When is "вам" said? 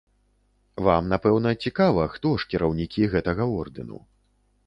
0.87-1.03